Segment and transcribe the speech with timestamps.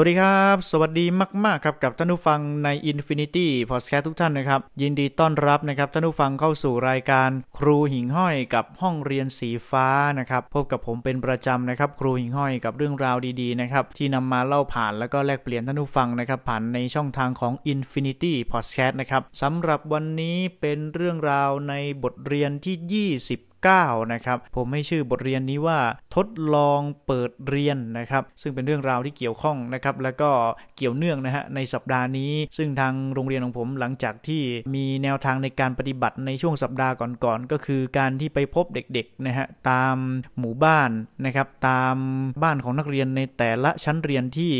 [0.00, 1.06] วัสดีครับ สวัสดี
[1.44, 9.88] มากๆครับกับท่านผู้ฟังใน Infinity Podcast ทุกท่านนะครับ ยินดีต้อนรับนะครับท่านผู้ฟังเข้าสู่รายการครูหิ่งห้อยกับห้องเรียนสีฟ้า
[10.18, 25.78] นะครับพบกับผมเป็นประจำนะครับ ครูหิ่งห้อยกับเรื่องราวดีๆนะครับที่นำมาเล่าผ่านแล้วก็แลกเปลี่ยนท่านผู้ฟังนะครับผ่านในช่องทางของ Infinity Podcast นะครับสำหรับวันนี้เป็นเรื่องราวในบทเรียนที่20 9นะครับผมให้ชื่อบทเรียนนี้ว่า
[26.16, 30.30] ทดลองเปิดเรียนนะครับ ซึ่งเป็นเรื่องราวที่เกี่ยวข้องนะครับ แล้วก็
[30.76, 34.42] เกี่ยวเนื่องนะฮะในสัปดาห์นี้ ซึ่งทางโรงเรียนของผมหลังจากที่
[34.74, 39.96] มีแนวทางในการปฏิบัติในช่วงสัปดาห์ก่อนๆก็คือการที่ไปพบเด็กๆนะฮะตาม
[40.38, 40.90] หมู่บ้าน
[41.26, 41.96] นะครับตาม
[42.42, 44.52] บ้านของนักเรียนในแต่ละชั้นเรียนที่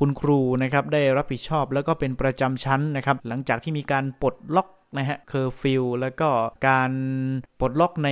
[0.00, 6.28] คุณครูนะครับได้รับผิดชอบแล้วก็เป็นประจำชั้นนะครับ หลังจากที่มีการปลดล็อก นะฮะ เคอร์ฟิวแล้วก็
[6.68, 6.90] การ
[7.60, 8.10] ปลดล็อกใน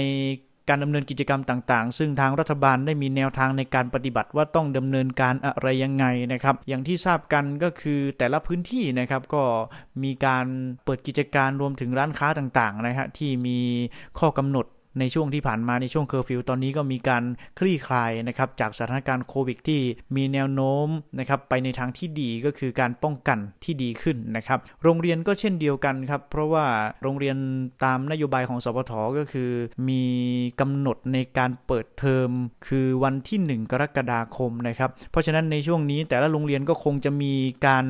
[0.68, 9.42] การดำเนินกิจกรรมต่างๆ ซึ่งทางรัฐบาลได้มีแนวทางในการปฏิบัติว่าต้องดำเนินการอะไรยังไงนะครับ อย่างที่ทราบกันก็คือแต่ละพื้นที่นะครับก็
[10.02, 10.44] มีการ
[10.84, 13.58] เปิดกิจการรวมถึงร้านค้าต่างๆนะฮะที่มี
[14.18, 14.66] ข้อกำหนด
[14.98, 17.24] ในช่วงที่ผ่านมาในช่วงเคอร์ฟิวตอนนี้ก็มีการ
[17.58, 19.80] คลี่คลายนะครับจากสถานการณ์โควิดที่
[20.16, 26.64] มีแนวโน้มนะครับไปในทางที่ดีก็คือการป้องกันที่ดีขึ้นนะครับ โรงเรียนก็เช่นเดียวกันครับ เพราะว่า
[27.02, 27.36] โรงเรียน
[27.84, 29.50] ตามนโยบายของสพทก็คือ
[29.88, 30.02] มี
[30.60, 32.30] กำหนดในการเปิดเทอม
[32.68, 37.32] คือวันที่ 1 กรกฎาคมนะครับ เพราะฉะนั้นในช่วงนี้แต่ละโรงเรียนก็คงจะมี
[37.66, 37.84] การ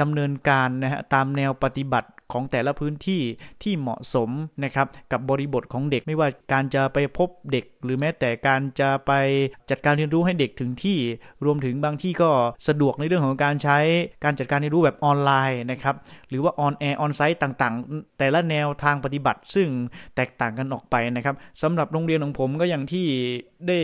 [0.00, 3.22] ดำเนินการนะฮะตามแนวปฏิบัติ ของแต่ละพื้นที่
[3.62, 4.30] ที่เหมาะสม
[4.64, 9.12] นะครับกับบริบทของเด็กไม่ว่าการจะไปพบเด็ก หรือแม้แต่การจะไป
[9.70, 10.98] จัดการเรียนรู้ให้เด็กถึงที่
[11.44, 12.30] รวมถึงบางที่ก็
[12.68, 13.78] สะดวกในเรื่องของการใช้
[14.24, 15.96] การจัดการเรียนรู้แบบออนไลน์นะครับ
[16.28, 19.68] หรือว่า on air on site ต่างๆ แต่ละแนวทางปฏิบัติ ซึ่ง
[20.16, 23.06] แตกต่างกันออกไปนะครับสำหรับโรงเรียนของผมก็อย่างที่
[23.68, 23.78] ได้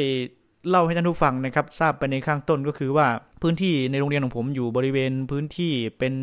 [0.69, 3.07] เล่าให้ท่านผู้ฟังนะครับ ทราบไปในข้างต้นก็คือว่า
[3.45, 6.15] พื้นที่ในโรงเรียนของผมอยู่บริเวณพื้นที่เป็น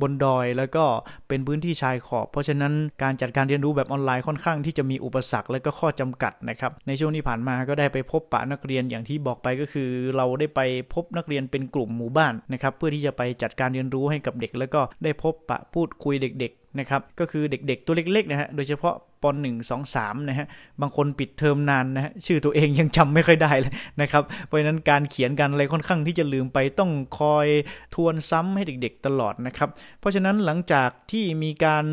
[0.00, 0.84] บนดอย แล้วก็
[1.28, 2.72] เป็นพื้นที่ชายขอบ เพราะฉะนั้น
[3.02, 10.60] การจัดการเรียนรู้แบบออนไลน์ค่อนข้างที่จะมีอุปสรรคและก็ข้อจำกัดนะครับในช่วงที่ผ่านมาก็ได้ไปพบปะนักเรียนอย่างที่บอกไปก็คือ เราได้ไป
[10.94, 20.46] พบนักเรียนเป็นกลุ่มหมู่บ้านนะครับเพื่อที่จะไปจัดการเรียนรู้ให้กับเด็ก แล้วก็ได้พบปะพูดคุยเด็กๆนะครับก็คือเด็กๆตัวเล็กๆนะฮะโดยเฉพาะป .1 2 3นะฮะ
[20.80, 27.46] บางคนปิดเทอมนานนะฮะชื่อตัวเองยังจำไม่ค่อยได้เลยนะครับเพราะฉะนั้นการเขียนกันอะไรค่อนข้างที่จะลืมไปต้องคอย
[27.94, 29.68] ทวนซ้ำให้เด็กๆตลอดนะครับ
[30.00, 31.86] เพราะฉะนั้นหลังจากที่มีการ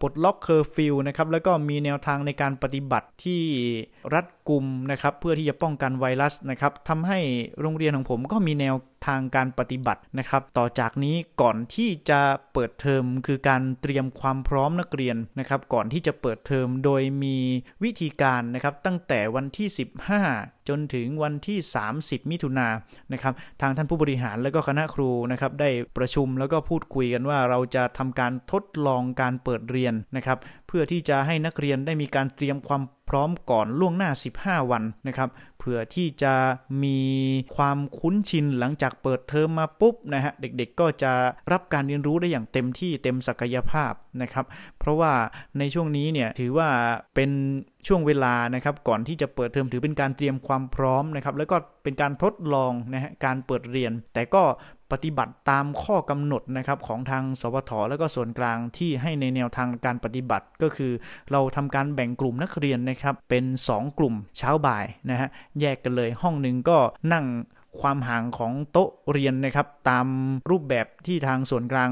[0.00, 3.42] ปลดล็อกเคอร์ฟิวนะครับแล้วก็มีแนวทางในการปฏิบัติที่
[4.14, 7.18] รัดกุมนะครับเพื่อที่จะป้องกันไวรัสนะครับทำให้
[7.60, 8.74] โรงเรียนของผมก็มีแนว
[9.06, 12.20] ทางการปฏิบัตินะครับ ต่อจากนี้ก่อนที่จะ
[12.52, 17.36] เปิดเทอมคือการเตรียมความพร้อมนักเรียนนะครับ ก่อนที่จะเปิดเทอมโดยมี
[17.84, 19.68] วิธีการนะครับตั้งแต่วันที่
[20.18, 21.58] 15 จนถึงวันที่
[21.94, 22.74] 30 มิถุนายน
[23.12, 35.28] นะครับ ทางท่านผู้บริหารและก็คณะครูนะครับ ได้ประชุมแล้วก็พูดคุยกันว่าเราจะทำการทดลองการเปิดเรียนนะครับ เพื่อที่จะให้นักเรียนได้มีการเตรียมความพร้อมก่อนล่วงหน้า 15 วันนะครับ
[35.64, 36.34] เผื่อที่จะ
[36.84, 36.98] มี
[37.56, 41.12] ความคุ้นชินหลังจากเปิดเทอมมาปุ๊บนะฮะเด็กๆก็จะ
[41.52, 44.46] รับการเรียนรู้ได้อย่างเต็มที่เต็มศักยภาพนะครับ
[44.78, 45.12] เพราะว่า
[45.58, 46.68] ในช่วงนี้เนี่ยถือว่า
[47.14, 47.30] เป็น
[47.86, 54.42] ช่วงเวลานะครับก่อนที่จะเปิดเทอมถือเป็นการเตรียมความพร้อมนะครับแล้วก็เป็นการทดลองนะฮะการเปิดเรียน แต่ก็
[54.92, 60.92] ปฏิบัติตามข้อกำหนดนะครับของทางสวทแล้วก็ส่วนกลางที่ให้ในแนวทางการปฏิบัติก็คือ
[61.32, 65.28] เราทำการแบ่งกลุ่มนักเรียนนะครับเป็น 2 กลุ่มเช้าบ่ายนะฮะ
[65.60, 66.78] แยกกันเลยห้องหนึ่งก็
[67.12, 67.26] นั่ง
[67.80, 70.06] ความห่างของโต๊ะเรียนนะครับตาม
[70.50, 71.90] รูปแบบที่ทางส่วนกลาง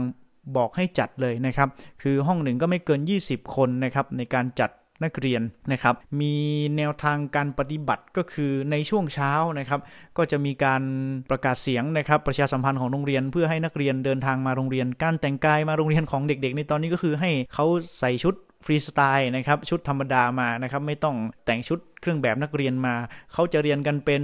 [0.57, 1.69] บอกให้จัดเลยนะครับ
[2.03, 4.71] คือห้องหนึ่งก็ไม่เกิน 20 คนนะครับในการจัด
[5.05, 6.35] นักเรียนนะครับ มี
[6.77, 9.81] แนวทางการปฏิบัติก็คือในช่วงเช้านะครับ
[10.17, 10.83] ก็จะมีการ
[11.31, 17.67] ประกาศเสียงนะครับ ประชาสัมพันธ์ของโรงเรียนเพื่อให้นักเรียนเดินทางมาโรงเรียน การแต่งกายมาโรงเรียนของเด็ก ๆ ในตอนนี้ก็คือให้เขา
[17.99, 18.35] ใส่ชุด
[18.65, 22.95] ฟรีสไตล์นะครับชุดธรรมดามานะครับไม่ต้องแต่งชุดเครื่องแบบนักเรียนมา
[23.33, 24.23] เขาจะเรียนกันเป็น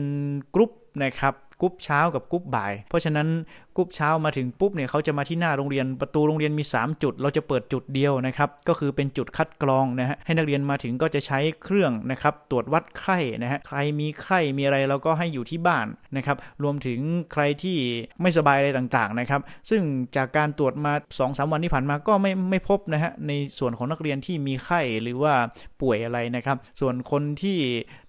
[0.54, 0.70] กรุ๊ป
[1.04, 3.28] นะครับกรุ๊ปเช้ากับกรุ๊ปบ่าย เพราะฉะนั้น
[3.76, 15.86] กรุ๊ปเช้ามาถึงปุ๊บเนี่ยเขาจะมาที่หน้าโรงเรียนประตูโรงเรียนมี 3 จุด เราจะเปิดจุดเดียวนะครับ ก็คือเป็นจุดคัดกรองนะฮะให้นักเรียนมาถึงก็จะใช้เครื่องนะครับตรวจวัดไข้นะฮะใครมีไข้มีอะไรเราก็ให้อยู่ที่บ้าน
[16.16, 16.98] นะครับรวมถึง
[17.32, 17.76] ใครที่
[18.22, 19.40] ไม่สบายอะไรต่างๆนะครับ
[19.70, 19.82] ซึ่ง
[20.16, 25.34] จากการตรวจมา2สวันที่ผ่านมาก็ไม่ไม่พบนะฮะในส่วนของนักเรียนที่มีไข้หรือว่า
[25.82, 27.56] ป่วยอะไรนะครับ ส่วนคนที่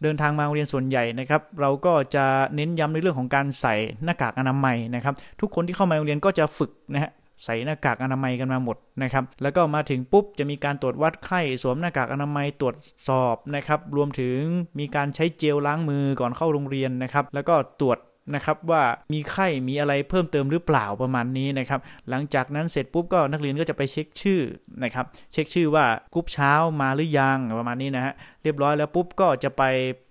[0.01, 2.25] เดินทางมาโรงเรียนส่วนใหญ่นะครับ เราก็จะ
[2.55, 7.11] เน้นย้ำในเรื่องของการใส่หน้ากากอนามัยนะครับ ทุกคนที่เข้ามาโรงเรียนก็จะฝึกนะฮะ
[7.43, 12.75] ใส่หน้ากากอนามัยกันมาหมดนะครับ แล้วก็มาถึงปุ๊บจะมีการตรวจวัดไข้สวมหน้ากากอนามัยตรวจ
[13.07, 14.39] สอบนะครับ รวมถึง
[14.79, 17.97] มีการใช้เจลล้างมือก่อนเข้าโรงเรียนนะครับ แล้วก็ตรวจ
[18.35, 18.83] นะครับว่า
[19.13, 21.79] มีไข้มีอะไรเพิ่มเติมหรือเปล่าประมาณนี้นะครับ
[22.09, 24.41] หลังจากนั้นเสร็จปุ๊บก็นักเรียนก็จะไปเช็คชื่อ
[24.83, 26.51] นะครับ เช็คชื่อว่ากรุ๊ปเช้า
[26.81, 28.13] มาหรือยังประมาณนี้นะฮะ
[28.47, 29.63] รียบร้อยแล้วปุ๊บก็จะไป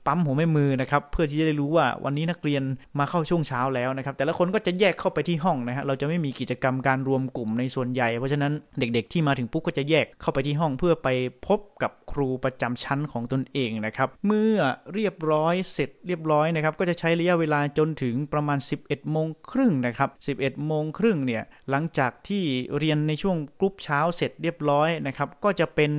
[0.06, 2.62] ปั๊มหัวแม่มือนะครับเพื่อที่จะได้รู้ว่าวันนี้นักเรียน
[2.98, 11.08] มาเข้าช่วงเช้าแล้วนะครับแต่ละคนก็จะแยกเข้าไปที่ห้องนะฮะเราจะไม่มีกิจกรรมการรวมกลุ่มในส่วนใหญ่ เพราะฉะนั้นเด็กๆที่มาถึงปุ๊บก็จะแยกเข้าไปที่ห้องเพื่อไป
[11.46, 14.56] พบกับครูประจำชั้นของตนเองนะครับเมื่อ
[14.94, 20.10] เรียบร้อยเสร็จเรียบร้อยนะครับก็จะใช้ระยะเวลาจนถึงประมาณ 11โมงครึ่งนะครับ
[20.40, 22.44] 11โมงครึ่งเนี่ยหลังจากที่
[22.78, 25.90] เรียนในช่วงกรุ๊ปเช้าเสร็จเรียบร้อยนะครับก็จะเป็น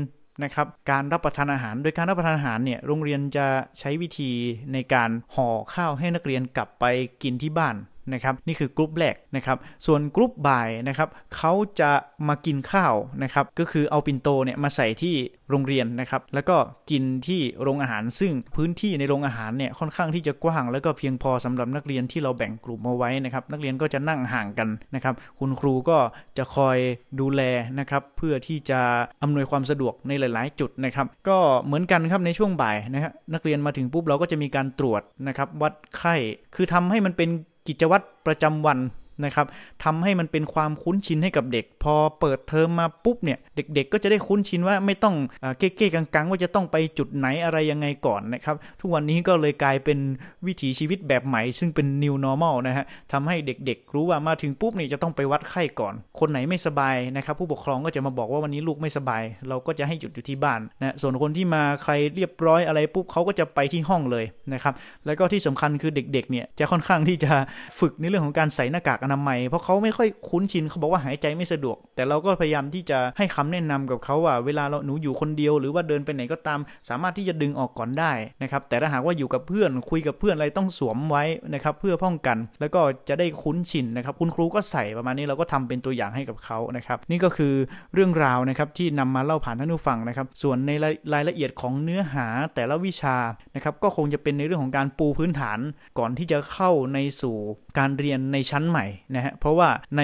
[0.44, 3.48] นะครับการรับประทานอาหาร โดยการรับประทานอาหารเนี่ยโรงเรียนจะ
[3.80, 4.31] ใช้วิธี
[4.74, 6.86] ในการห่อข้าวให้นักเรียนกลับไป
[7.24, 7.75] กินที่บ้าน
[8.13, 11.92] นะครับนี่คือกรุ๊ปแรกนะครับส่วนกรุ๊ปบ่ายนะครับเขาจะ
[12.27, 12.94] มากินข้าว
[13.24, 15.15] นะครับก็คือเอาปิ่นโตเนี่ยมาใส่ที่
[15.50, 16.57] โรงเรียนนะครับแล้วก็
[16.92, 25.98] กินที่โรงอาหาร ซึ่งพื้นที่ในโรงอาหารเนี่ยค่อนข้างที่จะกว้าง แล้วก็เพียงพอสำหรับนักเรียนที่เราแบ่งกลุ่มมาไว้นะครับนักเรียนก็จะนั่งห่างกันนะครับคุณครูก็
[26.38, 26.77] จะคอย
[27.19, 27.42] ดูแล
[27.80, 28.81] นะครับเพื่อที่จะ
[29.24, 36.15] อำนวยความสะดวกในหลาย ๆ จุดนะครับก็เหมือนกันครับในช่วงบ่ายนะครนักเรียนมาถึงปุ๊บเราก็จะมีการตรวจนะครับวัดไข้
[36.56, 37.30] คือทำให้มันเป็น
[37.68, 38.80] กิจวัตรประจำวัน
[39.25, 39.48] นะครับ
[39.84, 45.16] ทำให้มันเป็นความคุ้นชินให้กับเด็ก พอเปิดเทอมมาปุ๊บเนี่ยเด็ก ๆ ก็จะได้คุ้นชินว่าไม่ต้อง
[45.60, 50.00] เก๊ๆกังๆ ว่าจะต้องไปจุดไหนอะไรยังไงก่อนนะครับ ทุกวันนี้ก็เลยกลายเป็น
[50.48, 64.74] วิถีชีวิตแบบใหม่ ซึ่งเป็น new normal นะฮะทำให้เด็กๆ รู้ว่ามาถึงปุ๊บเนี่ยจะต้องไปวัดไข้ก่อน คนไหนไม่สบายนะครับ ผู้ปกครองก็จะมาบอกว่าวันนี้ลูกไม่สบาย เราก็จะให้หยุดอยู่ที่บ้านนะส่วนคนที่มาใครเรียบร้อยอะไรปุ๊บเขาก็จะไปที่ห้องเลยนะครับ
[65.06, 67.31] แล้วก็ที่สำคัญคือเด็กๆเนี่ยจะค่อนข้างที่จะ
[67.80, 76.59] ฝึกในเรื่องของการใส่หน้ากากอนามัย เพราะเขาไม่ค่อยคุ้นชินเขาบอกว่าหายใจไม่สะดวก แต่เราก็พยายามที่จะให้คำแนะนำกับเขาว่า เวลาเราหนูอยู่คนเดียว หรือว่าเดินไปไหนก็ตาม
[76.89, 78.12] สามารถที่จะดึงออกก่อนได้
[78.42, 81.24] นะครับแต่ถ้าหากว่าอยู่กับเพื่อนคุยกับเพื่อนอะไรต้องสวมไว้
[81.54, 87.54] นะครับเพื่อป้องกัน แล้วก็จะได้คุ้นชินนะครับคุณครูก็ใส่ประมาณนี้เราก็ทำเป็นตัวอย่างให้กับเขานะครับนี่ก็คือ
[87.94, 90.71] เรื่องราวนะครับที่นำมาเล่าผ่านท่านผู้ฟังนะครับส่วนใน
[91.13, 93.18] รายละเอียดของเนื้อหาแต่ละวิชา
[93.56, 95.59] นะครับก็คงจะเป็นในเรื่องของการปูพื้นฐาน
[96.00, 97.38] ก่อนที่จะเข้าในสู่
[97.77, 98.86] การเรียนในชั้นใหม่
[99.16, 100.02] นะฮะเพราะว่าใน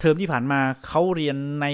[0.00, 1.66] เทอมที่ผ่านมาเขาเรียนใน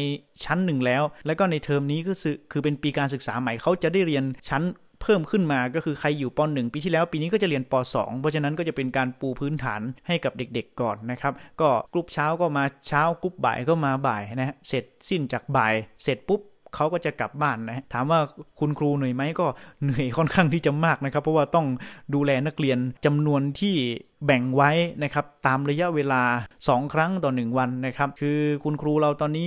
[0.45, 4.63] ชั้นหนึ่งแล้ว แล้วก็ในเทอมนี้ก็คือคือเป็นปีการศึกษาใหม่เขาจะได้เรียนชั้น
[5.03, 16.41] เพิ่มขึ้นมาก็คือใครอยู่ป .1 ปีที่แล้วปีนี้ก็จะเรียนป .2 เพราะฉะนั้นก็จะเป็นการปูพื้นฐานให้กับเด็กๆก่อนนะครับ ก็กลุ่มเช้าก็มาเช้ากลุ่มบ่ายก็มาบ่ายนะฮะเสร็จสิ้นจากบ่าย เสร็จปุ๊บ
[16.75, 18.21] เขาก็จะกลับบ้านนะถามว่า
[18.61, 19.47] คุณครูเหนื่อยไหมก็
[19.83, 21.67] เหนื่อยค่อนข้างที่จะมากนะครับ เพราะว่าต้อง
[22.15, 23.75] ดูแลนักเรียนจำนวนที่
[24.27, 24.71] แบ่งไว้
[25.03, 26.23] นะครับตามระยะเวลา
[26.63, 29.47] 2 ครั้งต่อ 1 วันนะครับ คือคุณครูเราตอนนี้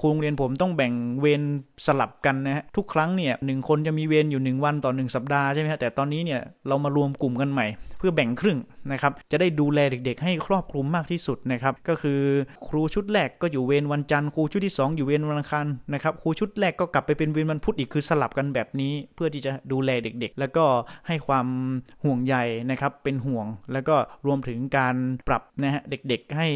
[0.00, 1.42] ครูโรงเรียนผมต้องแบ่งเวร
[1.86, 7.66] สลับกันนะฮะทุกครั้งเนี่ยหนึ่งคนจะมีเวรอยู่ 1 วันต่อ 1 สัปดาห์ใช่ไหมฮะแต่ตอนนี้เนี่ยเรามารวมกลุ่มกันใหม่
[7.98, 8.58] เพื่อแบ่งครึ่ง
[8.92, 12.20] นะครับจะได้ดูแลเด็กๆ ให้ครอบคลุมมากที่สุดนะครับก็คือ
[12.68, 20.64] ครูชุดแรกก็อยู่เวรวันจันทร์ครูชุดที่ 2 อยู่เวรวันอังคารนะครับครูชุดแรกก็กลับไปเป็นเวรวันพุธอีกคือสลับกันแบบนี้ เพื่อที่จะดูแลเด็ก ๆ แล้วก็
[21.08, 21.46] ให้ความ
[22.04, 22.34] ห่วงใย
[22.70, 23.96] นะครับเป็นห่วงแล้วก็
[24.26, 24.94] รวมถึงการ
[25.28, 26.48] ปรับนะฮะเด็กๆให้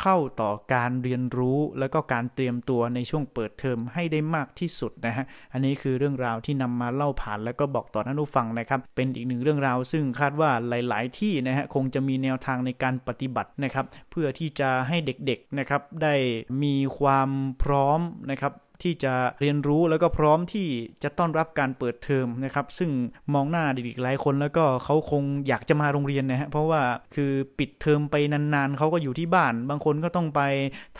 [0.00, 16.14] เข้าต่อการเรียนรู้แล้วก็การเตรียมตัวในช่วงเปิดเทอมให้ได้มากที่สุดนะฮะอันนี้คือเรื่องราวที่นำมาเล่าผ่านแล้วก็บอกต่อท่านผู้ฟังนะครับ เป็นอีกหนึ่งเรื่องราว ซึ่งคาดว่าหลาย ๆ ที่นะฮะคงจะมีแนวทางในการปฏิบัตินะครับ เพื่อที่จะให้เด็ก ๆ นะครับได้
[16.62, 17.30] มีความ
[17.62, 18.52] พร้อมนะครับ
[18.82, 20.66] ที่จะเรียนรู้แล้วก็พร้อมที่
[21.02, 22.90] จะต้อนรับการเปิดเทอมนะครับ ซึ่ง
[23.34, 26.82] มองหน้าเด็กๆหลายคนแล้วก็เขาคงอยากจะมาโรงเรียนนะฮะเพราะว่า
[27.14, 30.40] คือปิดเทอมไปนานๆเขาก็อยู่ที่บ้าน บางคนก็ต้องไป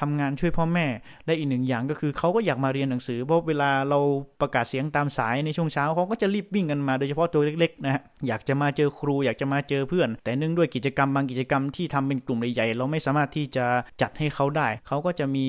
[0.01, 0.87] ทำงานช่วยพ่อแม่
[1.27, 3.99] และอีกหนึ่งอย่างก็คือเขาก็อยากมาเรียนหนังสือ เพราะเวลาเรา
[4.41, 13.67] ประกาศเสียงตามสายในช่วงเช้าเขาก็จะรีบวิ่งกันมาโดยเฉพาะตัวเล็กๆนะฮะอยากจะมาเจอครูอยากจะมาเจอเพื่อน แต่เนื่องด้วยกิจกรรมบางกิจกรรมที่ทำเป็นกลุ่มใหญ่ๆเราไม่สามารถที่จะ
[14.03, 15.47] จัดให้เขาได้ เขาก็จะมี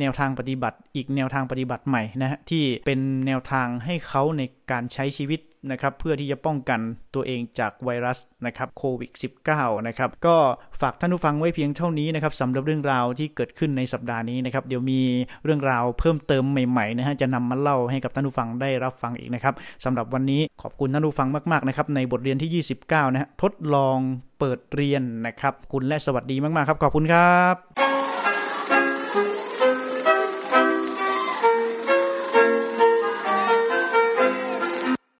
[0.00, 5.40] แนวทางปฏิบัติ อีกแนวทางปฏิบัติใหม่นะฮะที่เป็นแนวทางให้เขาในการใช้ชีวิต
[5.70, 6.80] นะครับเพื่อที่จะป้องกัน
[7.14, 9.10] ตัวเองจากไวรัสนะครับโควิด
[9.48, 10.36] -19 นะครับก็
[10.80, 15.00] ฝากท่านผู้ฟังไว้เพียงเท่านี้นะครับสำหรับเรื่องราวที่เกิดขึ้นในสัปดาห์นี้นะครับเดี๋ยวมี
[15.44, 19.54] เรื่องราวเพิ่มเติมใหม่ๆนะฮะจะนำมาเล่าให้กับท่านผู้ฟังได้รับฟังอีกนะครับ
[19.84, 23.98] สำหรับวันนี้ขอบคุณท่านผู้ฟังมากๆนะครับในบทเรียนที่ 29 นะฮะทดลอง
[24.38, 27.85] เปิดเรียนนะครับคุณและสวัสดีมากๆครับขอบคุณครับ